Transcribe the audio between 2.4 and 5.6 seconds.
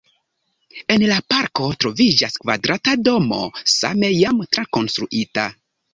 kvadrata domo, same jam trakonstruita.